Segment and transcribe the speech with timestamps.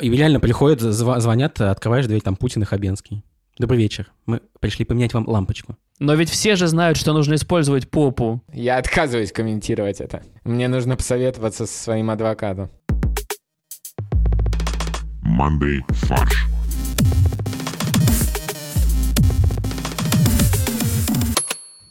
[0.00, 3.22] И реально приходят, зв- звонят, открываешь дверь, там Путин и Хабенский.
[3.58, 4.10] Добрый вечер.
[4.26, 5.76] Мы пришли поменять вам лампочку.
[6.00, 8.42] Но ведь все же знают, что нужно использовать попу.
[8.52, 10.22] Я отказываюсь комментировать это.
[10.42, 12.70] Мне нужно посоветоваться со своим адвокатом.
[15.24, 16.46] Monday фарш.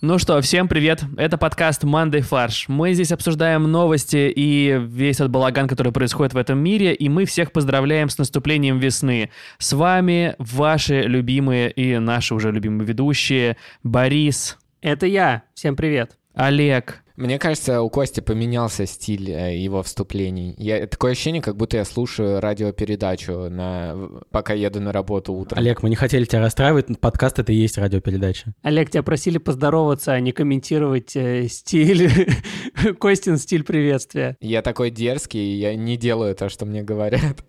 [0.06, 1.02] Ну что, всем привет.
[1.16, 2.68] Это подкаст Monday Фарш.
[2.68, 7.24] Мы здесь обсуждаем новости и весь этот балаган, который происходит в этом мире, и мы
[7.24, 9.30] всех поздравляем с наступлением весны.
[9.60, 15.44] С вами ваши любимые и наши уже любимые ведущие Борис, Это я.
[15.54, 16.18] Всем привет.
[16.34, 20.56] Олег, Мне кажется, у Кости поменялся стиль э, его вступлений.
[20.58, 23.96] Я, такое ощущение, как будто я слушаю радиопередачу, на,
[24.32, 25.60] пока еду на работу утром.
[25.60, 28.56] Олег, мы не хотели тебя расстраивать, подкаст это и есть радиопередача.
[28.64, 32.10] Олег, тебя просили поздороваться, а не комментировать э, стиль,
[33.00, 34.36] Костин стиль приветствия.
[34.42, 37.46] Я такой дерзкий, я не делаю то, что мне говорят.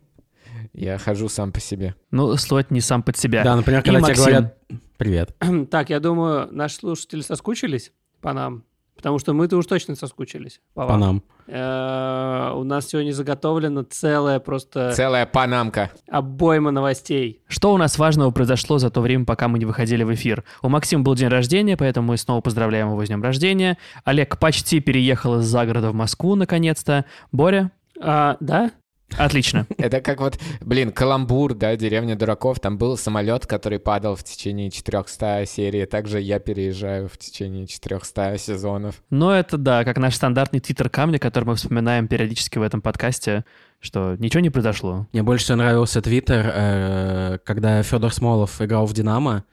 [0.75, 1.95] Я хожу сам по себе.
[2.11, 3.45] ну, слот не сам под себя.
[3.45, 4.25] Да, например, И когда тебе Максим.
[4.25, 4.59] говорят
[4.99, 5.37] «Привет».
[5.71, 8.65] Так, я думаю, наши слушатели соскучились по нам,
[8.97, 11.00] потому что мы-то уж точно соскучились по По вам.
[11.00, 11.23] нам.
[11.47, 15.91] Э, У нас сегодня заготовлена целая просто Целая панамка.
[16.09, 17.42] обойма новостей.
[17.48, 20.45] Что у нас важного произошло за то время, пока мы не выходили в эфир?
[20.62, 23.77] У Максима был день рождения, поэтому мы снова поздравляем его с днем рождения.
[24.05, 27.05] Олег почти переехал из загорода в Москву, наконец-то.
[27.33, 27.70] Боря?
[28.00, 28.70] А, да?
[29.16, 29.66] Отлично.
[29.78, 32.58] Это как вот, блин, Каламбур, да, деревня дураков.
[32.60, 35.86] Там был самолет, который падал в течение 400 серий.
[35.86, 39.02] Также я переезжаю в течение 400 сезонов.
[39.10, 43.44] Но это, да, как наш стандартный твиттер камня, который мы вспоминаем периодически в этом подкасте,
[43.80, 45.06] что ничего не произошло.
[45.12, 49.44] Мне больше всего нравился твиттер, э, когда Федор Смолов играл в «Динамо»,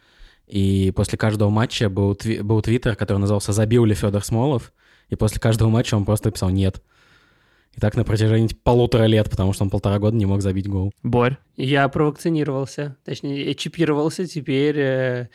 [0.47, 4.73] и после каждого матча был, тви- был твиттер, который назывался «Забил ли Федор Смолов?»,
[5.09, 6.81] и после каждого матча он просто писал «нет».
[7.75, 10.91] И так на протяжении полутора лет, потому что он полтора года не мог забить гол.
[11.03, 11.38] Борь?
[11.55, 14.28] Я провакцинировался, точнее, чипировался.
[14.28, 15.30] Теперь э,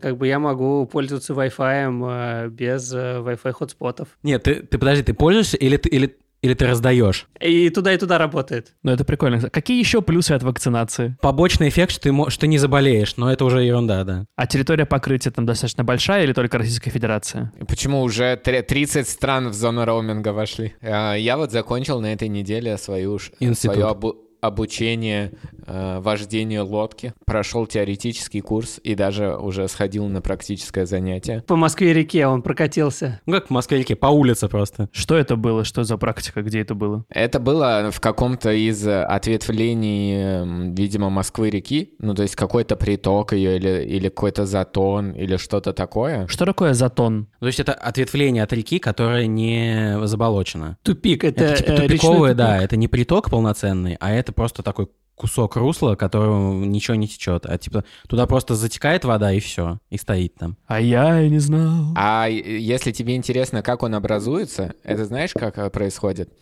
[0.00, 4.08] как бы я могу пользоваться Wi-Fi э, без э, Wi-Fi хотспотов.
[4.22, 7.26] Нет, ты, ты подожди, ты пользуешься или ты, или, или ты раздаешь?
[7.40, 8.74] И туда, и туда работает.
[8.82, 9.50] Ну, это прикольно.
[9.50, 11.16] Какие еще плюсы от вакцинации?
[11.20, 14.24] Побочный эффект, что ты, что ты не заболеешь, но это уже ерунда, да.
[14.36, 17.52] А территория покрытия там достаточно большая или только Российская Федерация?
[17.68, 20.74] Почему уже тре- 30 стран в зону роуминга вошли?
[20.80, 23.74] А, Я вот закончил на этой неделе свою, Институт.
[23.74, 25.32] свое обу- обучение
[25.66, 27.12] э, вождению лодки.
[27.24, 31.42] Прошел теоретический курс и даже уже сходил на практическое занятие.
[31.46, 33.20] По Москве-реке он прокатился.
[33.26, 34.88] Ну, как в Москве-реке, по улице просто.
[34.92, 35.64] Что это было?
[35.64, 36.42] Что за практика?
[36.42, 37.04] Где это было?
[37.08, 41.94] Это было в каком-то из ответвлений, эм, видимо, Москвы-реки.
[41.98, 46.26] Ну, то есть какой-то приток ее или, или какой-то затон или что-то такое.
[46.26, 47.28] Что такое затон?
[47.40, 50.78] То есть это ответвление от реки, которое не заболочено.
[50.82, 52.64] Тупик, это, Это, типа э, тупиковое, да, тупик.
[52.64, 54.88] это не приток полноценный, а это просто такой
[55.20, 57.44] кусок русла, которого ничего не течет.
[57.44, 60.56] А типа туда просто затекает вода и все, и стоит там.
[60.66, 61.92] А я и не знал.
[61.94, 66.32] А если тебе интересно, как он образуется, это знаешь, как э, происходит?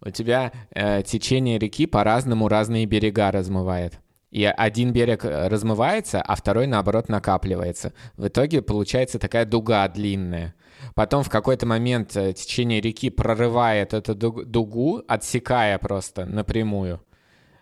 [0.00, 3.98] У тебя э, течение реки по-разному разные берега размывает.
[4.30, 7.92] И один берег э, размывается, а второй, наоборот, накапливается.
[8.16, 10.54] В итоге получается такая дуга длинная.
[10.94, 17.00] Потом в какой-то момент э, течение реки прорывает эту ду- дугу, отсекая просто напрямую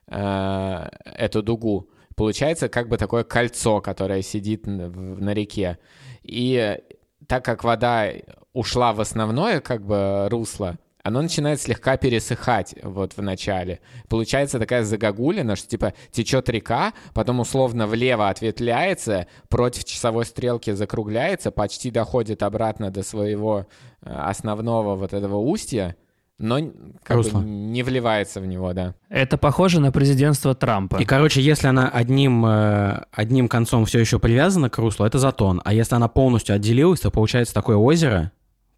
[0.08, 1.88] э, эту дугу.
[2.14, 5.78] Получается как бы такое кольцо, которое сидит на реке.
[6.22, 6.78] И
[7.26, 8.10] так как вода
[8.52, 13.78] ушла в основное как бы русло, оно начинает слегка пересыхать вот в начале.
[14.08, 21.52] Получается такая загогулина, что типа течет река, потом условно влево ответвляется, против часовой стрелки закругляется,
[21.52, 23.66] почти доходит обратно до своего
[24.02, 25.96] э, основного вот этого устья,
[26.38, 26.58] но
[27.02, 28.94] как бы не вливается в него, да.
[29.08, 30.96] Это похоже на президентство Трампа.
[30.96, 35.62] И, короче, если она одним, э, одним концом все еще привязана к руслу, это затон.
[35.64, 38.32] А если она полностью отделилась, то получается такое озеро,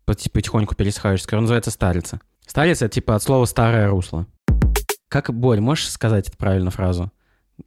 [0.05, 2.21] пот- потихоньку пересыхающее, которое называется старица.
[2.47, 4.27] Старица— это типа от слова «старое русло».
[5.09, 7.11] Как, Борь, можешь сказать эту правильную фразу?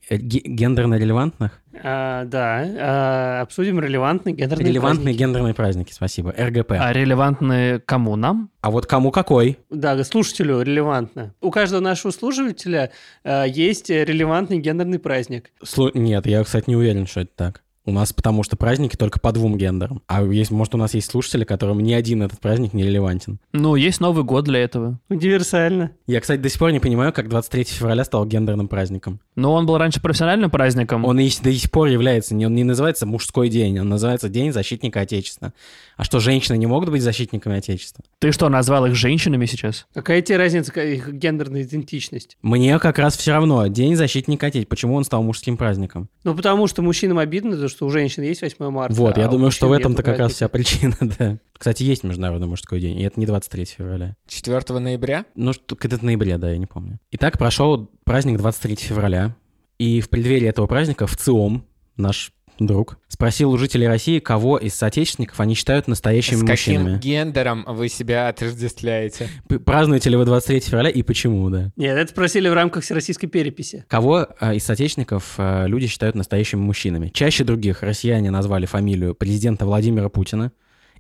[0.10, 1.60] Э, ге- Гендерно релевантных?
[1.84, 5.18] А, да, а, обсудим релевантные гендерные Релевантные праздники.
[5.20, 6.34] гендерные праздники, спасибо.
[6.38, 6.74] РГП.
[6.74, 8.50] А релевантны кому нам?
[8.62, 9.58] А вот кому какой?
[9.70, 11.34] Да, слушателю релевантно.
[11.42, 12.92] У каждого нашего слушателя
[13.24, 15.52] а, есть релевантный гендерный праздник.
[15.64, 17.62] Слу- Нет, я, кстати, не уверен, что это так.
[17.84, 20.04] У нас потому что праздники только по двум гендерам.
[20.08, 23.40] А есть, может, у нас есть слушатели, которым ни один этот праздник не релевантен.
[23.54, 25.00] Ну, есть Новый год для этого.
[25.10, 25.92] Универсально.
[26.06, 29.20] Я, кстати, до сих пор не понимаю, как 23 февраля стал гендерным праздником.
[29.36, 31.06] Но он был раньше профессиональным праздником.
[31.06, 35.02] Он и до сих пор является, он не называется мужской день, он называется День защитника
[35.02, 35.54] Отечества.
[35.98, 38.04] А что, женщины не могут быть защитниками Отечества?
[38.20, 39.88] Ты что, назвал их женщинами сейчас?
[39.94, 42.38] Какая тебе разница, какая их гендерная идентичность?
[42.42, 43.66] Мне как раз все равно.
[43.68, 44.70] День защитника Отечества.
[44.70, 46.10] Почему он стал мужским праздником?
[46.24, 48.96] Ну, потому что мужчинам обидно, то, что у женщин есть 8 марта.
[48.96, 51.38] Вот, я а думаю, что в этом-то как раз вся причина, да.
[51.58, 54.16] Кстати, есть Международный мужской день, и это не 23 февраля.
[54.28, 55.26] 4 ноября?
[55.36, 57.00] Ну, в ноябре, да, я не помню.
[57.12, 59.36] Итак, прошел праздник 23 февраля,
[59.80, 61.66] и в преддверии этого праздника в ЦИОМ,
[61.98, 62.34] наш
[62.68, 67.00] друг, спросил у жителей России, кого из соотечественников они считают настоящими С каким мужчинами.
[67.00, 69.30] гендером вы себя отождествляете?
[69.48, 71.72] П- Празднуете ли вы 23 февраля и почему, да?
[71.76, 73.86] Нет, это спросили в рамках всероссийской переписи.
[73.88, 77.10] Кого э, из соотечественников э, люди считают настоящими мужчинами?
[77.10, 80.52] Чаще других россияне назвали фамилию президента Владимира Путина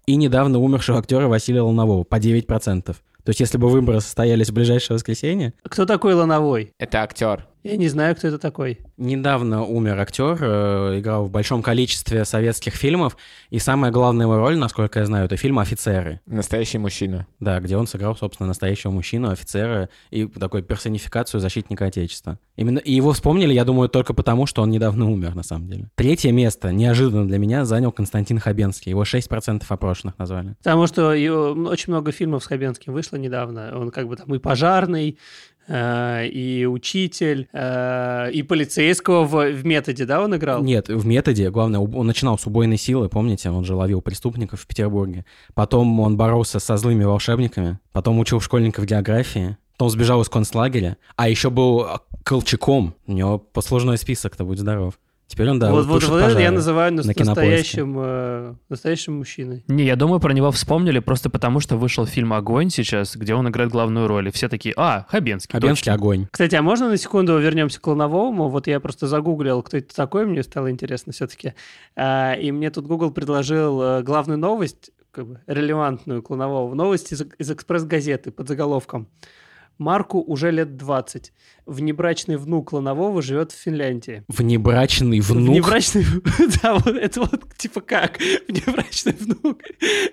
[0.05, 2.83] и недавно умершего актера Василия Лунового по 9%.
[3.23, 6.73] То есть если бы выборы состоялись в ближайшее воскресенье, Кто такой Лановой?
[6.79, 7.45] Это актер.
[7.63, 8.79] Я не знаю, кто это такой.
[8.97, 13.15] Недавно умер актер, э, играл в большом количестве советских фильмов,
[13.51, 17.27] и самая главная его роль, насколько я знаю, это фильм «Офицеры», Настоящий мужчина.
[17.39, 22.39] да, где он сыграл, собственно, настоящего мужчину, офицера и такой персонификацию защитника Отечества.
[22.55, 25.89] Именно и его вспомнили, я думаю, только потому, что он недавно умер, на самом деле.
[25.95, 28.89] Третье место, неожиданно для меня, занял Константин Хабенский.
[28.89, 30.55] Его 6% опрошенных назвали.
[30.63, 33.71] Потому что его- очень много фильмов с Хабенским вышло недавно.
[33.77, 35.17] Он как бы там и пожарный,
[35.69, 40.63] и учитель, э, и полицейского в, в методе, да, он играл?
[40.63, 44.67] Нет, в методе, главное, он начинал с убойной силы, помните, он же ловил преступников в
[44.67, 45.25] Петербурге.
[45.53, 51.29] Потом он боролся со злыми волшебниками, потом учил школьников географии, потом сбежал из концлагеря, а
[51.29, 52.93] еще был а, Колчаком.
[53.07, 54.99] У него послужной список-то, будь здоров.
[55.31, 59.63] Теперь он, да, вот, вот, вот это я называю на настоящим, э, настоящим мужчиной.
[59.69, 63.47] Не, я думаю, про него вспомнили просто потому, что вышел фильм «Огонь» сейчас, где он
[63.47, 64.27] играет главную роль.
[64.27, 65.53] И все такие, а, Хабенский.
[65.53, 65.93] Хабенский точно».
[65.93, 66.27] огонь.
[66.29, 68.49] Кстати, а можно на секунду вернемся к Луновому?
[68.49, 71.53] Вот я просто загуглил, кто это такой, мне стало интересно все-таки.
[71.97, 76.75] и мне тут Google предложил э, главную новость, как бы релевантную к Луновому.
[76.75, 79.07] Новость из, из «Экспресс-газеты» под заголовком.
[79.77, 81.33] Марку уже лет 20.
[81.65, 84.23] Внебрачный внук Лунового живет в Финляндии.
[84.27, 85.49] Внебрачный внук.
[85.49, 86.05] Внебрачный...
[86.61, 88.19] Да, вот это вот типа как?
[88.47, 89.59] Внебрачный внук.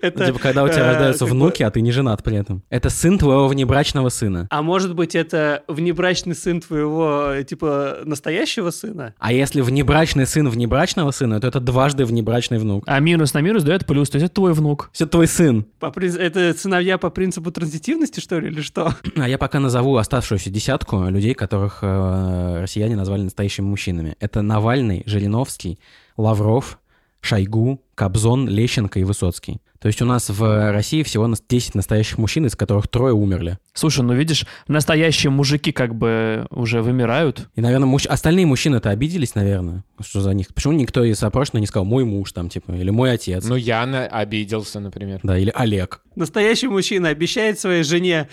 [0.00, 2.62] Это, Типа, когда у тебя э, рождаются внуки, а ты не женат при этом.
[2.70, 4.46] Это сын твоего внебрачного сына.
[4.50, 9.14] А может быть, это внебрачный сын твоего, э, типа, настоящего сына?
[9.18, 12.84] А если внебрачный сын внебрачного сына, то это дважды внебрачный внук.
[12.86, 14.90] А минус на минус дает плюс, то есть это твой внук.
[14.92, 15.64] Все твой сын.
[15.78, 18.94] По Это сыновья по принципу транзитивности, что ли, или что?
[19.16, 24.14] А я пока назову оставшуюся десятку людей, которых э, россияне назвали настоящими мужчинами.
[24.20, 25.78] Это Навальный, Жириновский,
[26.18, 26.78] Лавров,
[27.20, 29.60] Шойгу, Кобзон, Лещенко и Высоцкий.
[29.80, 33.58] То есть у нас в России всего нас- 10 настоящих мужчин, из которых трое умерли.
[33.74, 37.48] Слушай, ну видишь, настоящие мужики как бы уже вымирают.
[37.54, 40.48] И, наверное, мужч- остальные мужчины-то обиделись, наверное, что за них.
[40.52, 43.86] Почему никто из опрошенных не сказал «мой муж» там, типа, или «мой отец», Ну, я
[43.86, 45.20] на- обиделся, например.
[45.22, 46.00] да, или «Олег».
[46.16, 48.28] Настоящий мужчина обещает своей жене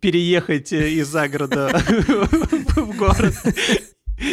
[0.00, 3.34] переехать э, из загорода в город.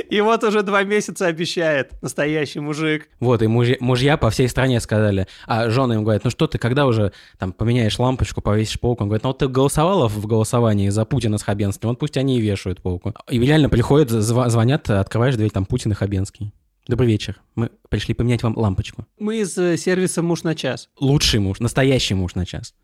[0.09, 3.09] И вот уже два месяца обещает настоящий мужик.
[3.19, 6.57] Вот, и мужья, мужья по всей стране сказали, а жены им говорят, ну что ты,
[6.57, 9.03] когда уже там поменяешь лампочку, повесишь полку?
[9.03, 12.37] Он говорит, ну вот ты голосовала в голосовании за Путина с Хабенским, вот пусть они
[12.37, 13.13] и вешают полку.
[13.29, 16.51] И реально приходят, зв- звонят, открываешь дверь, там Путин и Хабенский.
[16.87, 19.05] Добрый вечер, мы пришли поменять вам лампочку.
[19.19, 20.89] Мы из э, сервиса «Муж на час».
[20.99, 22.75] Лучший муж, настоящий муж на час.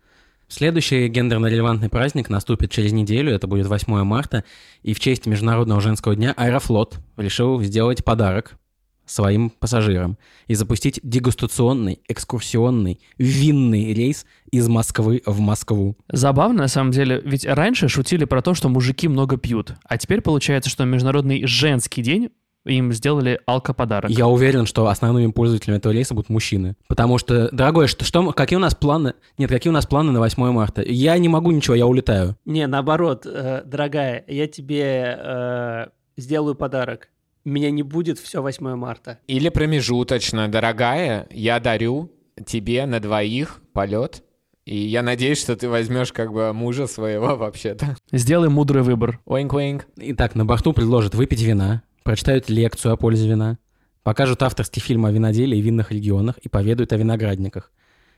[0.51, 4.43] Следующий гендерно-релевантный праздник наступит через неделю, это будет 8 марта,
[4.83, 8.59] и в честь Международного женского дня Аэрофлот решил сделать подарок
[9.05, 10.17] своим пассажирам
[10.47, 15.95] и запустить дегустационный, экскурсионный, винный рейс из Москвы в Москву.
[16.09, 20.19] Забавно, на самом деле, ведь раньше шутили про то, что мужики много пьют, а теперь
[20.19, 22.29] получается, что Международный женский день
[22.65, 24.11] им сделали алкоподарок.
[24.11, 26.75] Я уверен, что основными пользователями этого рейса будут мужчины.
[26.87, 29.13] Потому что, дорогой, что, что, какие у нас планы?
[29.37, 30.81] Нет, какие у нас планы на 8 марта?
[30.83, 32.35] Я не могу ничего, я улетаю.
[32.45, 35.85] Не, наоборот, э, дорогая, я тебе э,
[36.17, 37.09] сделаю подарок.
[37.43, 39.19] Меня не будет все 8 марта.
[39.27, 42.11] Или промежуточно, дорогая, я дарю
[42.45, 44.23] тебе на двоих полет.
[44.65, 47.97] И я надеюсь, что ты возьмешь как бы мужа своего вообще-то.
[48.11, 49.19] Сделай мудрый выбор.
[49.25, 49.87] Оинк-оинк.
[49.97, 53.57] Итак, на борту предложат выпить вина, прочитают лекцию о пользе вина,
[54.03, 57.71] покажут авторский фильм о виноделии и винных регионах и поведают о виноградниках.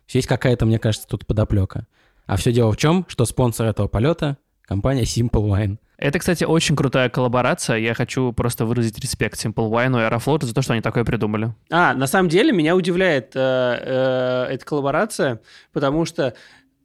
[0.09, 1.87] Есть какая-то, мне кажется, тут подоплека.
[2.25, 5.77] А все дело в чем, что спонсор этого полета— компания Simple Wine.
[5.97, 7.77] Это, кстати, очень крутая коллаборация.
[7.77, 11.53] Я хочу просто выразить респект Simple Wine и Аэрофлоту за то, что они такое придумали.
[11.69, 16.33] А, на самом деле меня удивляет э, э, эта коллаборация, потому что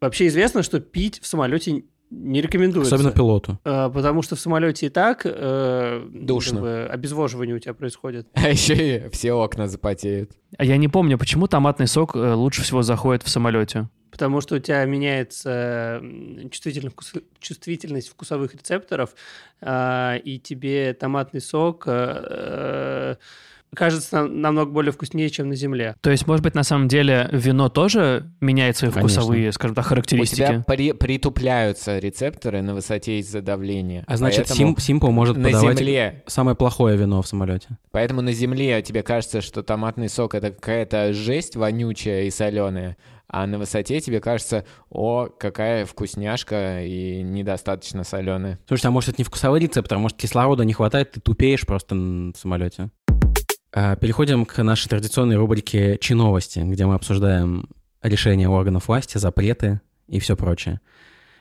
[0.00, 2.95] вообще известно, что пить в самолете не рекомендуется.
[2.95, 3.59] Особенно пилоту.
[3.65, 6.53] Э, потому что в самолете и так э, Душно.
[6.55, 8.27] как бы обезвоживание у тебя происходит.
[8.35, 10.33] А еще и все окна запотеют.
[10.57, 13.88] А я не помню, почему томатный сок э, лучше всего заходит в самолете.
[14.11, 16.03] Потому что у тебя меняется
[16.50, 19.15] чувствительность, вкус- чувствительность вкусовых рецепторов,
[19.61, 23.17] а, и тебе томатный сок э, э,
[23.75, 25.94] кажется нам- намного более вкуснее, чем на земле.
[26.00, 29.20] То есть, может быть, на самом деле вино тоже меняет свои Конечно.
[29.20, 30.37] вкусовые, скажем так, У характеристики?
[30.37, 34.04] тебя при- притупляются рецепторы на высоте из-за давления.
[34.06, 37.68] А значит, Сим- Simple может на подавать земле самое плохое вино в самолете.
[37.90, 42.96] Поэтому на земле тебе кажется, что томатный сок это какая-то жесть вонючая и соленая,
[43.28, 48.58] а на высоте тебе кажется, о, какая вкусняшка и недостаточно соленая.
[48.66, 51.94] Слушай, а может это не вкусовой рецептор, а может кислорода не хватает, ты тупеешь просто
[51.94, 52.90] н- в самолете.
[53.72, 57.68] А, Переходим к нашей традиционной рубрике «Чиновости», где мы обсуждаем
[58.02, 60.80] решения органов власти, запреты и все прочее.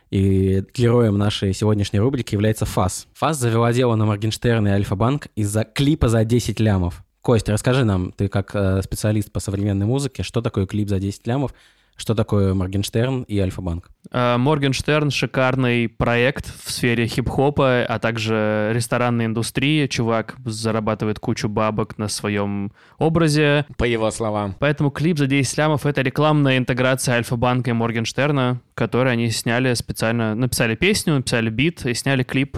[0.09, 3.07] И героем нашей сегодняшней рубрики является ФАС.
[3.13, 7.03] ФАС завела дело на Моргенштерн и Альфа-Банк из-за клипа за 10 лямов.
[7.21, 11.27] Кость, расскажи нам, ты как э, специалист по современной музыке, что такое клип за 10
[11.27, 11.53] лямов,
[11.97, 13.89] что такое Моргенштерн и Альфа-Банк?
[14.11, 19.87] Э, Моргенштерн— шикарный проект в сфере хип-хопа, а также ресторанной индустрии.
[19.87, 23.65] Чувак зарабатывает кучу бабок на своем образе.
[23.77, 24.55] По его словам.
[24.59, 30.35] Поэтому клип за 10 лямов— это рекламная интеграция Альфа-банка и Моргенштерна, который они сняли специально,
[30.35, 32.57] написали песню, написали бит и сняли клип.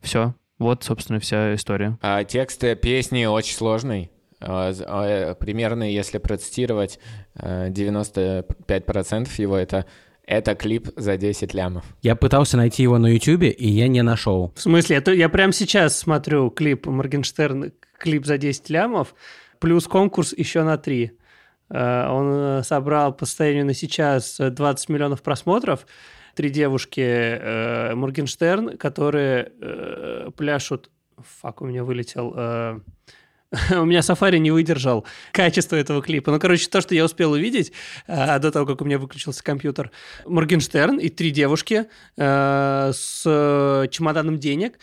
[0.00, 0.34] Все.
[0.58, 1.98] Вот, собственно, вся история.
[2.02, 4.10] А текст песни очень сложный.
[4.40, 6.98] А, а, э, Примерно, если процитировать,
[7.34, 9.86] э, 95% его это
[10.28, 11.84] это клип за 10 лямов.
[12.02, 14.52] Я пытался найти его на Ютубе, и я не нашел.
[14.54, 19.14] В смысле, это я прямо сейчас смотрю клип Моргенштерн, клип за 10 лямов,
[19.58, 21.12] плюс конкурс еще на 3.
[21.70, 25.86] Он э, собрал по состоянию на сейчас э, 20 миллионов просмотров.
[26.34, 30.90] Три девушки э, Моргенштерн, которые э, пляшут...
[31.18, 32.82] Фак, у меня вылетел...
[33.70, 36.30] У меня сафари не выдержал качество этого клипа.
[36.30, 37.72] Ну, короче, то, что я успел увидеть
[38.06, 39.90] э, до того, как у меня выключился компьютер.
[40.26, 41.86] Моргенштерн и три девушки
[42.16, 44.78] э, с чемоданом денег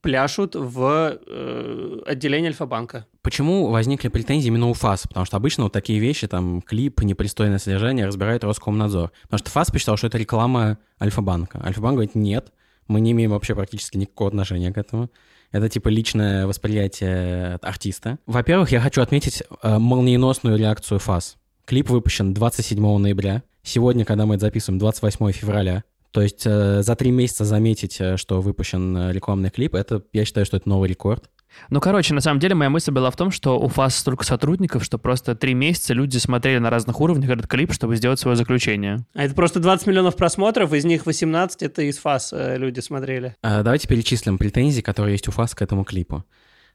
[0.00, 3.06] пляшут в э, отделении Альфа-банка.
[3.22, 5.06] Почему возникли претензии именно у ФАС?
[5.06, 9.12] Потому что обычно вот такие вещи, там, клип, непристойное содержание разбирает Роскомнадзор.
[9.22, 11.60] Потому что ФАС посчитал, что это реклама Альфа-банка.
[11.62, 12.52] Альфа-банк говорит, нет,
[12.88, 15.10] мы не имеем вообще практически никакого отношения к этому.
[15.52, 18.18] Это типа личное восприятие артиста.
[18.26, 21.36] Во-первых, я хочу отметить э, молниеносную реакцию ФАС.
[21.64, 23.42] Клип выпущен 27 ноября.
[23.62, 25.84] Сегодня, когда мы это записываем, 28 февраля.
[26.12, 30.24] То есть э, за три месяца заметить, э, что выпущен э, рекламный клип, это, я
[30.24, 31.30] считаю, что это новый рекорд.
[31.68, 34.84] Ну, короче, на самом деле моя мысль была в том, что у ФАС столько сотрудников,
[34.84, 39.04] что просто три месяца люди смотрели на разных уровнях этот клип, чтобы сделать свое заключение.
[39.14, 43.36] А это просто 20 миллионов просмотров, из них 18 это из ФАС э, люди смотрели.
[43.42, 46.24] А, Давайте перечислим претензии, которые есть у ФАС к этому клипу.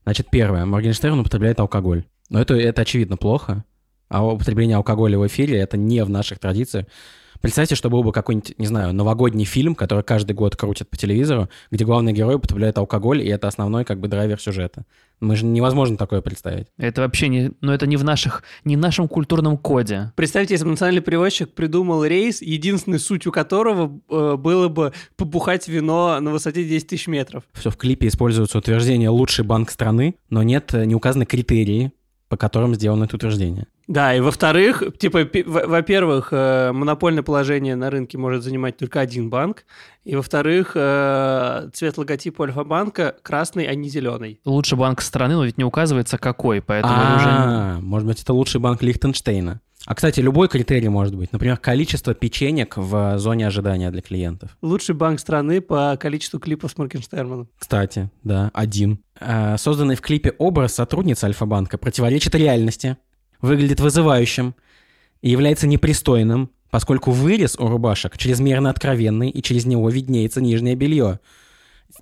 [0.03, 0.65] Значит, первое.
[0.65, 2.05] Моргенштерн употребляет алкоголь.
[2.29, 3.63] Но это, это очевидно плохо.
[4.07, 6.85] А употребление алкоголя в эфире— это не в наших традициях.
[7.45, 11.47] Представьте, что был бы какой-нибудь, не знаю, новогодний фильм, который каждый год крутят по телевизору,
[11.69, 14.83] где главный герой употребляет алкоголь, и это основной как бы драйвер сюжета.
[15.19, 16.65] Мы же невозможно такое представить.
[16.79, 17.51] Это вообще не...
[17.61, 18.41] Ну, это не в наших...
[18.63, 20.11] Не в нашем культурном коде.
[20.15, 26.19] Представьте, если бы национальный перевозчик придумал рейс, единственной сутью которого э, было бы побухать вино
[26.19, 27.43] на высоте 10 тысяч метров.
[27.53, 31.91] Все в клипе используется утверждение «лучший банк страны», но нет, э, не указаны критерии,
[32.27, 33.67] по которым сделано это утверждение.
[33.87, 39.65] Да, и во-вторых, типа, во-первых, э, монопольное положение на рынке может занимать только один банк,
[40.03, 44.39] и во-вторых, э, цвет логотипа Альфа-банка красный, а не зеленый.
[44.43, 46.95] Лучший банк страны, но ведь не указывается какой, поэтому.
[46.95, 49.61] А, может быть, это лучший банк Лихтенштейна.
[49.87, 51.31] А, кстати, любой критерий может быть.
[51.31, 54.57] Например, количество печенек в зоне ожидания для клиентов.
[54.63, 57.49] Лучший банк страны по количеству клипов с Моргенштерном.
[57.59, 58.99] Кстати, да, один.
[59.57, 62.97] Созданный в клипе образ сотрудницы Альфа-банка противоречит реальности,
[63.45, 64.55] выглядит вызывающим
[65.21, 71.19] и является непристойным, поскольку вырез у рубашек чрезмерно откровенный, и через него виднеется нижнее белье.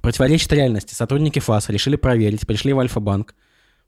[0.01, 0.95] Противоречит реальности.
[0.95, 3.35] Сотрудники ФАС решили проверить, пришли в Альфа-банк.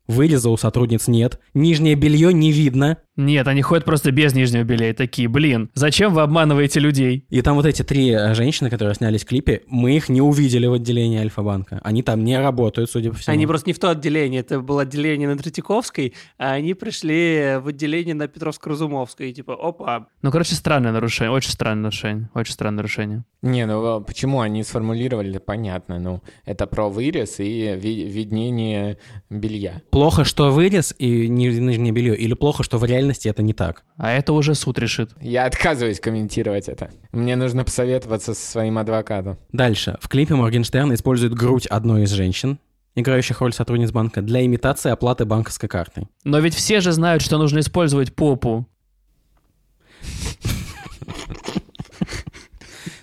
[0.08, 2.98] Выреза у сотрудниц нет, нижнее белье не видно.
[3.18, 7.26] Нет, они ходят просто без нижнего белья и такие, блин, зачем вы обманываете людей?
[7.30, 10.66] И там вот эти три э, женщины, которые снялись в клипе, мы их не увидели
[10.68, 11.80] в отделении Альфа-банка.
[11.84, 13.34] Они там не работают, судя по всему.
[13.34, 17.68] Они просто не в то отделение, это было отделение на Третьяковской, а они пришли в
[17.70, 20.08] отделение на Петровско-Разумовской, и типа, опа.
[20.22, 23.24] Ну, короче, странное нарушение, очень странное нарушение, очень странное нарушение.
[23.42, 28.98] Не, ну а почему они сформулировали, понятно, ну, это про вырез и ви- виднение
[29.30, 29.84] белья.
[29.92, 33.84] Плохо, что вырез и ни- нижнее белье, или плохо, что в реальности это не так.
[33.98, 35.12] А это уже суд решит.
[35.22, 36.90] Я отказываюсь комментировать это.
[37.12, 39.38] Мне нужно посоветоваться со своим адвокатом.
[39.52, 39.98] Дальше.
[40.02, 42.60] В клипе Моргенштерн использует грудь одной из женщин,
[42.96, 46.08] играющих роль сотрудниц банка, для имитации оплаты банковской картой.
[46.24, 48.68] Но ведь все же знают, что нужно использовать попу.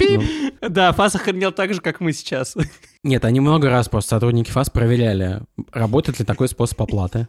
[0.01, 0.23] Ну,
[0.69, 2.57] Да, Фас охренел так же, как мы сейчас.
[3.03, 5.41] Нет, они много раз просто сотрудники ФАС проверяли,
[5.73, 7.27] работает ли такой способ оплаты.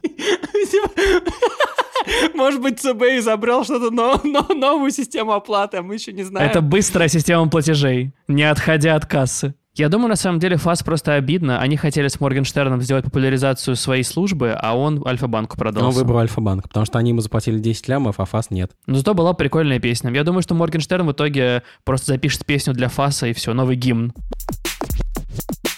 [2.34, 6.48] Может быть, ЦБ изобрел что-то, но, но- новую систему оплаты, а мы еще не знаем.
[6.48, 9.54] Это быстрая система платежей, не отходя от кассы.
[9.76, 11.60] Я думаю, на самом деле, ФАС просто обидно.
[11.60, 15.88] Они хотели с Моргенштерном сделать популяризацию своей службы, а он Альфа-банку продался.
[15.88, 18.70] он выбрал Альфа-банк, потому что они ему заплатили 10 лямов, а ФАС нет.
[18.86, 20.12] Но зато была прикольная песня.
[20.12, 24.12] Я думаю, что Моргенштерн в итоге просто запишет песню для ФАСа, и все, новый гимн.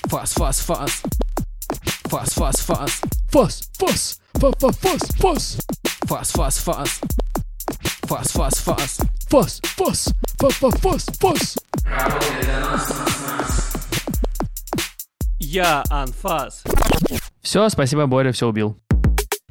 [0.09, 1.03] Фас, фас, фас.
[2.05, 3.01] Фас, фас, фас.
[3.31, 5.59] ФАС, ФАС, ФАС, ФАС, Фас,
[6.07, 7.01] фас, фас.
[8.03, 9.01] Фас, фас, фас.
[9.29, 10.09] ФАС, ФАС,
[10.39, 11.57] ФАС, ФАС.
[15.41, 16.63] Я Анфас.
[17.43, 18.77] Все, спасибо, Боря, все убил.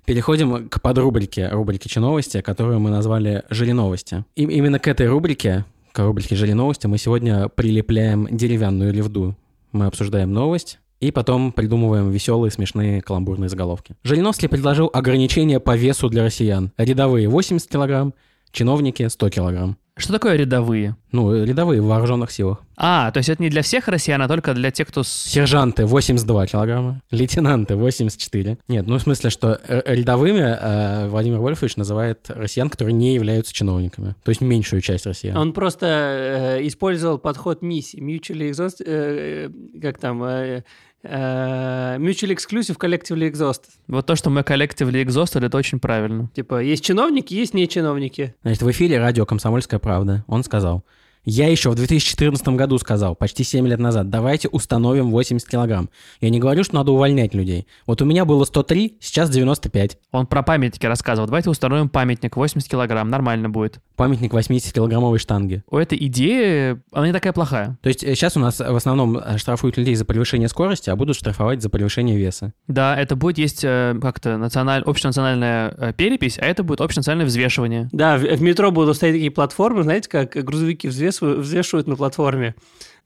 [0.05, 4.23] Переходим к подрубрике рубрики «Чиновости», которую мы назвали «Жилиновости».
[4.35, 9.35] И именно к этой рубрике, к рубрике «Жилиновости», мы сегодня прилепляем деревянную левду.
[9.73, 13.95] Мы обсуждаем новость, и потом придумываем веселые, смешные каламбурные заголовки.
[14.03, 16.71] Жириновский предложил ограничения по весу для россиян.
[16.77, 18.13] Рядовые 80 килограмм,
[18.51, 19.77] чиновники 100 килограмм.
[19.97, 20.97] Что такое рядовые?
[21.13, 22.61] Ну, рядовые в вооруженных силах.
[22.75, 25.03] А, то есть это не для всех россиян, а только для тех, кто...
[25.03, 28.57] с- Сержанты 82 килограмма, лейтенанты 84.
[28.67, 33.53] Нет, ну в смысле, что э, рядовыми э, Владимир Вольфович называет россиян, которые не являются
[33.53, 34.15] чиновниками.
[34.25, 35.37] То есть меньшую часть россиян.
[35.37, 38.01] Он просто э, использовал подход миссии.
[38.01, 38.83] Mutually exhaust...
[38.85, 40.21] э, э, как там?
[40.25, 40.63] Э,
[41.07, 43.61] э, mutually exclusive, collectively exhaust.
[43.87, 46.29] Вот то, что мы коллективли экзостали, это очень правильно.
[46.33, 48.35] Типа, есть чиновники, есть не чиновники.
[48.43, 50.83] Значит, в эфире радио «Комсомольская правда» он сказал,
[51.25, 55.89] я еще в 2014 году сказал, почти 7 лет назад, давайте установим 80 килограмм.
[56.21, 57.67] Я не говорю, что надо увольнять людей.
[57.87, 59.97] Вот у меня было 103, сейчас 95.
[60.11, 61.27] Он про памятники рассказывал.
[61.27, 63.79] Давайте установим памятник 80 килограмм, нормально будет.
[63.95, 65.63] Памятник 80-килограммовой штанги.
[65.69, 67.77] У этой идеи, она не такая плохая.
[67.81, 71.15] То есть сейчас у нас в основном э, штрафуют людей за превышение скорости, а будут
[71.15, 72.53] штрафовать за превышение веса.
[72.67, 74.83] Да, это будет есть э, как-то националь...
[74.83, 77.89] общенациональная э, перепись, а это будет общенациональное взвешивание.
[77.91, 82.55] Да, в, в метро будут стоять такие платформы, знаете, как грузовики взвесывают, взвешивают на платформе.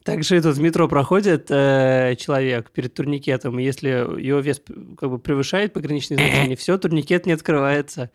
[0.04, 4.62] Также и тут в метро проходит э, человек перед турникетом, и если его вес
[4.98, 8.10] как бы превышает пограничные значения, все, турникет не открывается.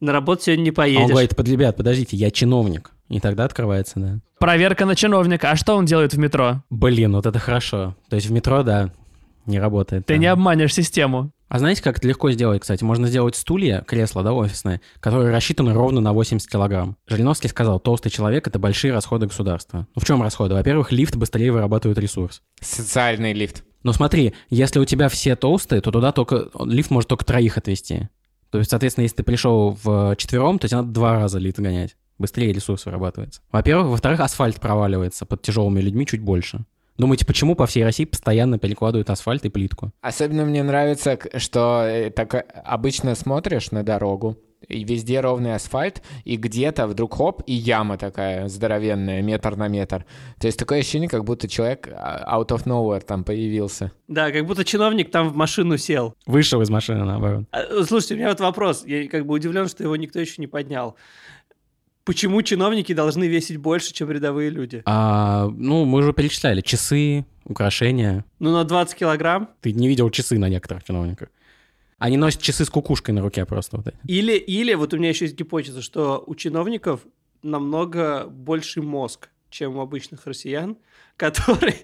[0.00, 1.10] На работу сегодня не А он поедешь.
[1.10, 2.92] говорит, под ребят, подождите, я чиновник.
[3.08, 4.18] И тогда открывается, да.
[4.38, 5.50] Проверка на чиновника.
[5.50, 6.62] А что он делает в метро?
[6.70, 7.96] Блин, вот это хорошо.
[8.08, 8.92] То есть в метро, да,
[9.46, 10.06] не работает.
[10.06, 10.18] Ты да.
[10.18, 11.32] не обманешь систему.
[11.48, 12.84] А знаете, как это легко сделать, кстати?
[12.84, 16.96] Можно сделать стулья, кресла, да, офисные, которые рассчитаны ровно на 80 килограмм.
[17.06, 19.86] Жириновский сказал, толстый человек— это большие расходы государства.
[19.94, 20.54] Ну в чем расходы?
[20.54, 22.42] Во-первых, лифт быстрее вырабатывает ресурс.
[22.60, 23.64] Социальный лифт.
[23.82, 28.08] Но смотри, если у тебя все толстые, то туда только лифт может только троих отвезти.
[28.50, 31.96] То есть, соответственно, если ты пришел в четвером, то тебе надо два раза лифт гонять.
[32.18, 33.40] Быстрее ресурс вырабатывается.
[33.52, 33.88] Во-первых.
[33.88, 36.64] Во-вторых, асфальт проваливается под тяжелыми людьми чуть больше.
[36.98, 39.92] Думаете, почему по всей России постоянно перекладывают асфальт и плитку?
[40.00, 46.02] Особенно мне нравится, что э, так э, обычно смотришь на дорогу, и везде ровный асфальт,
[46.24, 50.04] и где-то вдруг хоп, и яма такая здоровенная, метр на метр.
[50.40, 53.92] То есть такое ощущение, как будто человек а, out of nowhere там появился.
[54.08, 56.14] Да, как будто чиновник там в машину сел.
[56.26, 57.44] Вышел из машины, наоборот.
[57.52, 58.84] А, Слушайте, у меня вот вопрос.
[58.84, 60.96] Я как бы удивлен, что его никто еще не поднял.
[62.08, 64.82] Почему чиновники должны весить больше, чем рядовые люди?
[64.86, 66.62] А, ну, мы уже перечисляли.
[66.62, 68.24] Часы, украшения.
[68.38, 69.50] Ну, на 20 килограмм?
[69.60, 71.28] Ты не видел часы на некоторых чиновниках.
[71.98, 73.76] Они носят часы с кукушкой на руке просто.
[73.76, 73.98] Вот эти.
[74.06, 77.02] Или, или вот у меня еще есть гипотеза, что у чиновников
[77.42, 80.78] намного больший мозг, чем у обычных россиян,
[81.18, 81.74] который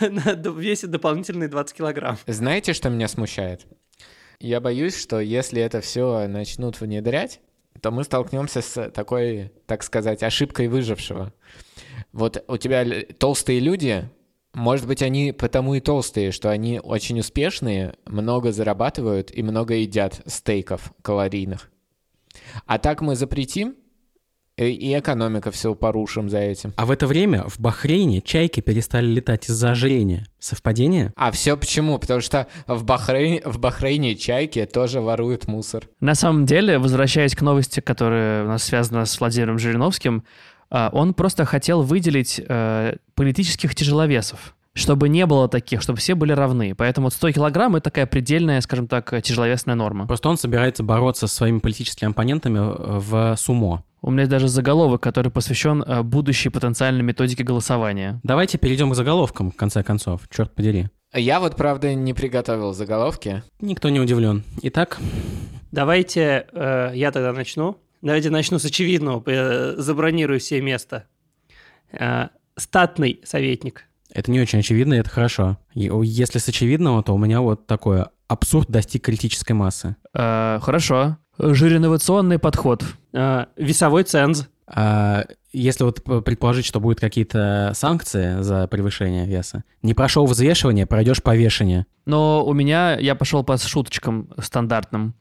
[0.00, 2.18] весит дополнительные 20 килограмм.
[2.26, 3.66] Знаете, что меня смущает?
[4.40, 7.40] Я боюсь, что если это все начнут внедрять,
[7.84, 11.34] то мы столкнемся с такой, так сказать, ошибкой выжившего.
[12.12, 12.82] Вот у тебя
[13.18, 14.08] толстые люди,
[14.54, 20.22] может быть, они потому и толстые, что они очень успешные, много зарабатывают и много едят
[20.24, 21.70] стейков калорийных.
[22.64, 23.76] А так мы запретим,
[24.56, 26.72] и, экономика все порушим за этим.
[26.76, 30.26] А в это время в Бахрейне чайки перестали летать из-за ожирения.
[30.38, 31.12] Совпадение?
[31.16, 31.98] А все почему?
[31.98, 35.88] Потому что в Бахрейне, в Бахрейне чайки тоже воруют мусор.
[36.00, 40.24] На самом деле, возвращаясь к новости, которая у нас связана с Владимиром Жириновским,
[40.70, 46.32] а, он просто хотел выделить э, политических тяжеловесов чтобы не было таких, чтобы все были
[46.32, 46.74] равны.
[46.74, 50.06] Поэтому 100 килограмм— это такая предельная, скажем так, тяжеловесная норма.
[50.06, 53.84] Просто он собирается бороться со своими политическими оппонентами э, в сумо.
[54.02, 58.20] У меня есть даже заголовок, который посвящен э, будущей потенциальной методике голосования.
[58.22, 60.22] Давайте перейдем к заголовкам, в конце концов.
[60.28, 60.88] Черт подери.
[61.14, 63.42] Я вот, правда, не приготовил заголовки.
[63.60, 64.42] Никто не удивлен.
[64.62, 64.98] Итак,
[65.70, 67.78] Давайте э, я тогда начну.
[68.00, 69.22] Давайте начну с очевидного.
[69.26, 71.06] э, Забронирую все место.
[71.90, 73.86] Э, статный советник.
[74.14, 75.58] Это не очень очевидно, и это хорошо.
[75.74, 78.10] Если с очевидного, то у меня вот такое.
[78.28, 79.96] Абсурд достиг критической массы.
[80.14, 81.18] Э, хорошо.
[81.38, 82.84] Жиринновационный подход.
[83.12, 84.48] Э, весовой ценз.
[84.66, 91.22] А если вот предположить, что будут какие-то санкции за превышение веса, не прошел взвешивание, пройдешь
[91.22, 91.86] повешение.
[92.06, 95.14] Но у меня, я пошел по шуточкам стандартным.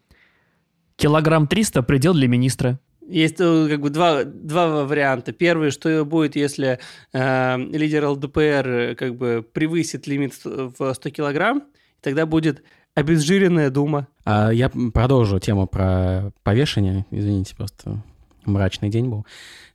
[0.96, 2.80] Килограмм 300– предел для министра.
[3.08, 5.34] Есть э, как бы два, два варианта.
[5.34, 6.80] Первый, что будет, если
[7.14, 11.64] э, лидер ЛДПР э, как бы превысит лимит в 100 килограмм,
[12.02, 12.64] тогда будет
[12.96, 14.08] обезжиренная дума.
[14.26, 17.06] А я продолжу тему про повешение.
[17.12, 18.04] Извините, просто
[18.46, 19.26] мрачный день был.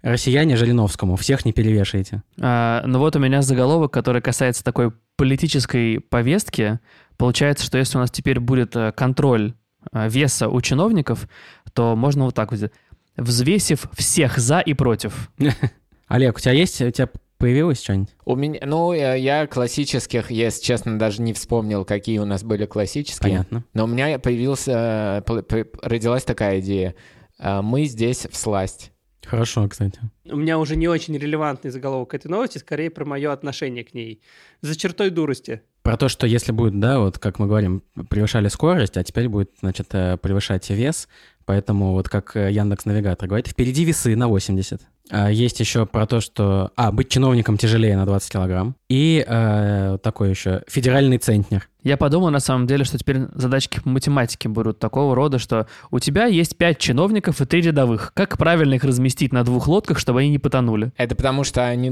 [0.02, 1.16] Россияне Жириновскому.
[1.16, 2.22] Всех не перевешайте.
[2.40, 6.78] А, ну вот у меня заголовок, который касается такой политической повестки.
[7.16, 9.54] Получается, что если у нас теперь будет э, контроль
[9.92, 11.28] веса у чиновников,
[11.72, 12.74] то можно вот так вот сделать.
[13.18, 15.30] Взвесив всех за и против.
[16.08, 18.08] Олег, у тебя есть, у тебя появилось что-нибудь?
[18.24, 22.64] У меня, ну, э, я классических, если честно, даже не вспомнил, какие у нас были
[22.64, 23.30] классические.
[23.30, 23.64] Понятно.
[23.74, 26.94] Но у меня появился, п- родилась такая идея.
[27.38, 28.92] А, Мы здесь в сласть.
[29.28, 30.00] Хорошо, кстати.
[30.24, 34.22] У меня уже не очень релевантный заголовок этой новости, скорее про мое отношение к ней.
[34.62, 35.60] За чертой дурости.
[35.82, 39.50] Про то, что если будет, да, вот как мы говорим, превышали скорость, а теперь будет,
[39.60, 41.08] значит, э, превышать вес,
[41.44, 44.80] поэтому вот как э, Яндекс Навигатор говорит, впереди весы на 80.
[45.10, 46.70] А есть еще про то, что...
[46.76, 48.76] А, быть чиновником тяжелее на 20 килограмм.
[48.88, 51.68] И э, вот такой еще федеральный центнер.
[51.82, 56.00] Я подумал, на самом деле, что теперь задачки по математике будут такого рода, что у
[56.00, 58.12] тебя есть пять чиновников и три рядовых.
[58.14, 60.92] Как правильно их разместить на двух лодках, чтобы они не потонули?
[60.96, 61.88] Это потому что они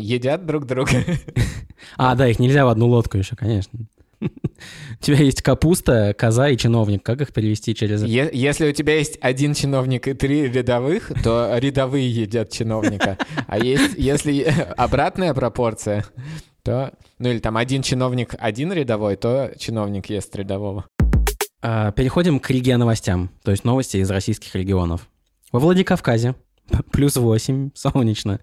[0.00, 0.92] едят друг друга.
[1.98, 3.78] А, да, их нельзя в одну лодку еще, конечно.
[5.00, 7.02] У тебя есть капуста, коза и чиновник.
[7.02, 8.02] Как их перевести через...
[8.02, 13.18] Е- Если у тебя есть один чиновник и три рядовых, то рядовые едят чиновника.
[13.46, 14.42] А есть, если
[14.76, 16.04] обратная пропорция,
[16.62, 16.92] то...
[17.18, 20.86] Ну или там один чиновник, один рядовой, то чиновник ест рядового.
[21.62, 25.08] А, Переходим к регионовостям, то есть новости из российских регионов.
[25.52, 26.34] Во Владикавказе
[26.92, 28.40] плюс 8, солнечно.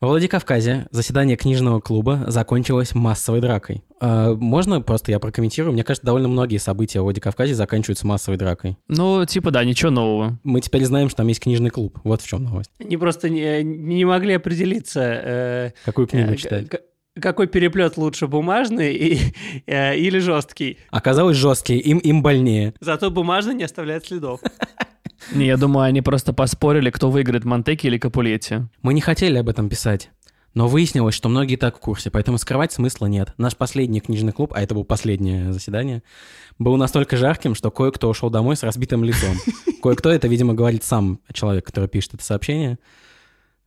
[0.00, 3.82] Во Владикавказе заседание книжного клуба закончилось массовой дракой.
[4.00, 5.74] А, Можно просто я прокомментирую?
[5.74, 8.78] Мне кажется, довольно многие события в Владикавказе заканчиваются массовой дракой.
[8.88, 10.38] Ну, типа, да, ничего нового.
[10.42, 11.98] Мы теперь знаем, что там есть книжный клуб.
[12.02, 12.70] Вот в чем новость.
[12.78, 16.70] Они просто не, не могли определиться, э, Какую книгу э, читать?
[16.70, 16.80] к-
[17.20, 19.18] какой переплет лучше, бумажный и-
[19.66, 20.78] э, или жесткий.
[20.88, 22.72] Оказалось жесткие, им, им больнее.
[22.80, 24.40] Зато бумажный не оставляет следов.
[25.32, 28.62] Не, я думаю, они просто поспорили, кто выиграет, Монтеки или Капулетти.
[28.82, 30.10] Мы не хотели об этом писать.
[30.52, 33.34] Но выяснилось, что многие так в курсе, поэтому скрывать смысла нет.
[33.38, 36.02] Наш последний книжный клуб, а это было последнее заседание,
[36.58, 39.36] был настолько жарким, что кое-кто ушел домой с разбитым лицом.
[39.82, 42.78] Кое-кто, это, видимо, говорит сам человек, который пишет это сообщение,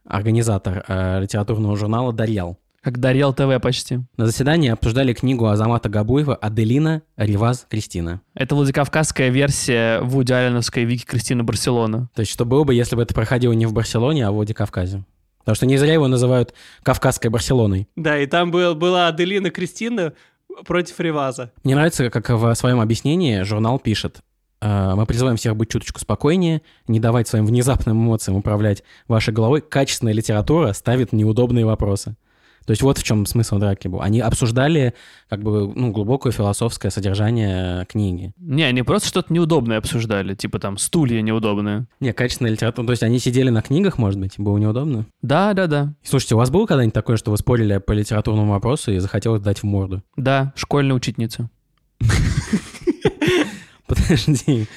[0.06, 2.60] организатор э, литературного журнала «Дарьял».
[2.84, 4.02] Как Дарьял ТВ почти.
[4.18, 8.20] На заседании обсуждали книгу Азамата Габуева «Аделина, Риваз, Кристина».
[8.34, 12.10] Это Владикавказская версия Вуди Алленовской Вики Кристины Барселона.
[12.14, 15.06] То есть, что было бы, если бы это проходило не в Барселоне, а в Владикавказе.
[15.40, 17.88] Потому что не зря его называют Кавказской Барселоной.
[17.96, 20.12] Да, и там был, была Аделина Кристина
[20.66, 21.54] против Риваза.
[21.64, 24.18] Мне нравится, как в своем объяснении журнал пишет.
[24.60, 29.62] «Э, Мы призываем всех быть чуточку спокойнее, не давать своим внезапным эмоциям управлять вашей головой.
[29.62, 32.18] Качественная литература ставит неудобные вопросы.
[32.66, 34.02] То есть вот в чем смысл драки был.
[34.02, 34.94] Они обсуждали
[35.30, 38.34] как бы ну, глубокое философское содержание книги.
[38.38, 41.88] Не, они просто что-то неудобное обсуждали, типа там стулья неудобные.
[42.00, 42.86] Не, качественная литература.
[42.88, 45.06] То есть они сидели на книгах, может быть, было неудобно.
[45.22, 45.94] Да, да, да.
[46.04, 49.60] Слушайте, у вас было когда-нибудь такое, что вы спорили по литературному вопросу и захотелось дать
[49.60, 50.02] в морду?
[50.16, 51.50] Да, школьная учительница.
[53.88, 54.68] Подожди,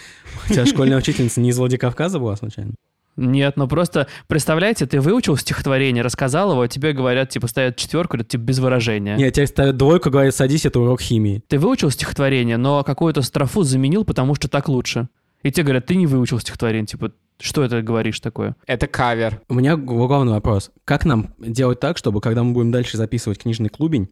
[0.49, 2.73] у тебя школьная учительница не из Владикавказа была случайно?
[3.17, 8.13] Нет, ну просто, представляете, ты выучил стихотворение, рассказал его, а тебе говорят, типа, ставят четверку,
[8.13, 9.17] говорят, типа, без выражения.
[9.17, 11.43] Нет, тебе ставят двойку, говорят, садись, это урок химии.
[11.49, 15.09] Ты выучил стихотворение, но какую-то строфу заменил, потому что так лучше.
[15.43, 18.57] И тебе говорят, ты не выучил стихотворение, типа, что это говоришь такое?
[18.67, 19.41] Это кавер.
[19.49, 20.71] У меня главный вопрос.
[20.85, 24.09] Как нам делать так, чтобы, когда мы будем дальше записывать книжный клубень,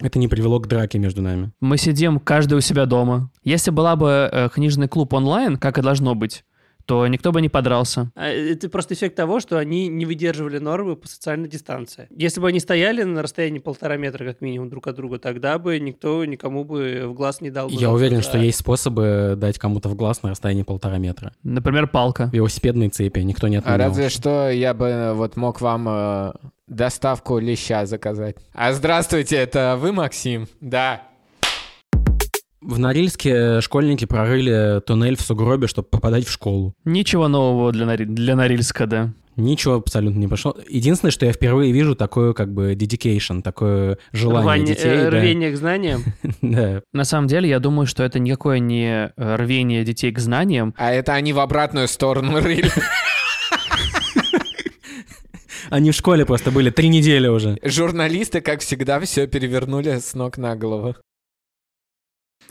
[0.00, 1.52] это не привело к драке между нами?
[1.60, 3.30] Мы сидим каждый у себя дома.
[3.42, 6.44] Если была бы э, книжный клуб онлайн, как и должно быть,
[6.90, 8.10] то никто бы не подрался.
[8.16, 12.08] А, Это просто эффект того, что они не выдерживали нормы по социальной дистанции.
[12.10, 15.78] Если бы они стояли на расстоянии полтора метра как минимум друг от друга, тогда бы
[15.78, 17.74] никто никому бы в глаз не дал бы.
[17.76, 21.32] Я уверен, что есть способы дать кому-то в глаз на расстоянии полтора метра.
[21.44, 22.28] Например, палка.
[22.32, 23.78] Велосипедные цепи никто не А отменял.
[23.88, 26.32] разве что я бы э, вот мог вам э,
[26.66, 28.34] доставку леща заказать.
[28.52, 30.48] А здравствуйте, это вы, Максим?
[30.60, 31.02] Да.
[32.62, 36.74] В Норильске школьники прорыли туннель в сугробе, чтобы попадать в школу.
[36.84, 39.12] Ничего нового для, Нори- для Норильска, да.
[39.36, 40.54] Ничего абсолютно не пошло.
[40.68, 44.88] Единственное, что я впервые вижу такое как бы dedication, такое желание детей.
[44.90, 45.20] э, да.
[45.20, 46.04] рвение к знаниям.
[46.42, 46.82] Да.
[46.92, 50.74] На самом деле, я думаю, что это никакое не э, рвение детей к знаниям.
[50.76, 52.70] А это они в обратную сторону рыли.
[55.70, 57.56] Они в школе просто были три недели уже.
[57.62, 60.96] Журналисты, как всегда, все перевернули с ног на голову.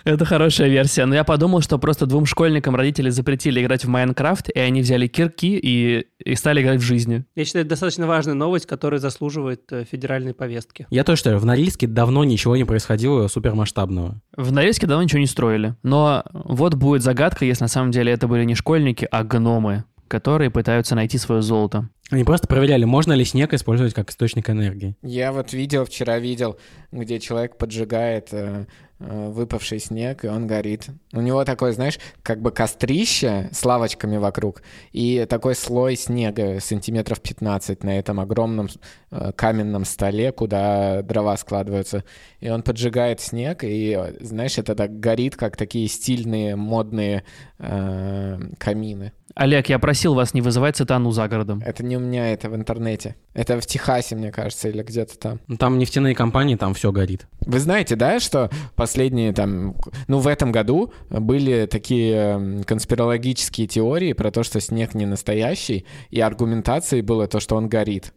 [0.09, 1.05] Это хорошая версия.
[1.05, 5.05] Но я подумал, что просто двум школьникам родители запретили играть в Майнкрафт, и они взяли
[5.05, 7.25] кирки и, и стали играть в жизни.
[7.35, 10.87] Я считаю, это достаточно важная новость, которая заслуживает э, федеральной повестки.
[10.89, 14.19] Я тоже считаю, в Норильске давно ничего не происходило супермасштабного.
[14.35, 15.75] В Норильске давно ничего не строили.
[15.83, 20.49] Но вот будет загадка, если на самом деле это были не школьники, а гномы, которые
[20.49, 21.87] пытаются найти свое золото.
[22.09, 24.95] Они просто проверяли, можно ли снег использовать как источник энергии.
[25.03, 26.57] Я вот видел, вчера видел,
[26.91, 28.65] где человек поджигает э, э,
[28.99, 30.87] выпавший снег, и он горит.
[31.13, 37.21] У него такое, знаешь, как бы кострище с лавочками вокруг, и такой слой снега сантиметров
[37.21, 38.69] 15 на этом огромном
[39.11, 42.03] э, каменном столе, куда дрова складываются.
[42.39, 47.23] И он поджигает снег, и, э, знаешь, это так горит, как такие стильные, модные
[47.57, 49.13] э, камины.
[49.35, 51.61] Олег, я просил вас не вызывать сатану за городом.
[51.65, 53.15] Это не у меня, это в интернете.
[53.33, 55.39] Это в Техасе, мне кажется, или где-то там.
[55.47, 57.27] Ну, Там нефтяные компании, там все горит.
[57.41, 58.49] Вы знаете, да, что
[58.89, 59.75] последние там,
[60.07, 65.85] ну в этом году были такие м, конспирологические теории про то, что снег не настоящий,
[66.09, 68.13] и аргументацией было то, что он горит.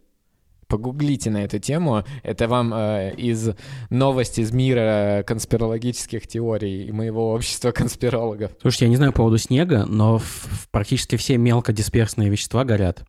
[0.67, 2.03] Погуглите на эту тему.
[2.23, 3.51] Это вам э, из
[3.91, 8.51] новости из мира конспирологических теорий и моего общества конспирологов.
[8.59, 13.03] Слушайте, я не знаю по поводу снега, но в- в практически все мелкодисперсные вещества горят.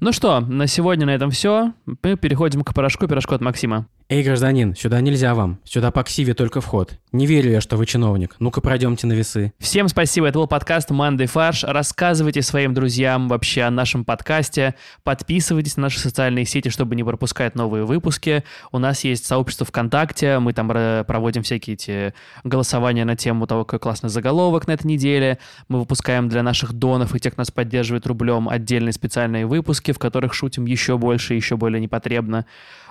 [0.00, 1.74] Ну что, на сегодня на этом все.
[1.86, 3.86] Мы переходим к порошку, пирожку от Максима.
[4.12, 5.58] Эй, гражданин, сюда нельзя вам.
[5.64, 6.98] Сюда по ксиве только вход.
[7.12, 8.36] Не верю я, что вы чиновник.
[8.40, 9.54] Ну-ка пройдемте на весы.
[9.58, 11.64] Всем спасибо, это был подкаст «Мандай фарш».
[11.64, 14.74] Рассказывайте своим друзьям вообще о нашем подкасте.
[15.02, 18.44] Подписывайтесь на наши социальные сети, чтобы не пропускать новые выпуски.
[18.70, 23.78] У нас есть сообщество ВКонтакте, мы там проводим всякие эти голосования на тему того, какой
[23.78, 25.38] классный заголовок на этой неделе.
[25.68, 29.98] Мы выпускаем для наших донов и тех, кто нас поддерживает рублем, отдельные специальные выпуски, в
[29.98, 32.44] которых шутим еще больше еще более непотребно.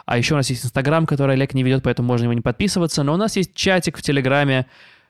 [0.05, 3.03] А еще у нас есть Инстаграм, который Олег не ведет, поэтому можно его не подписываться.
[3.03, 4.67] Но у нас есть чатик в Телеграме,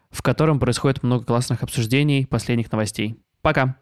[0.09, 3.17] в котором происходит много классных обсуждений последних новостей.
[3.41, 3.77] Пока!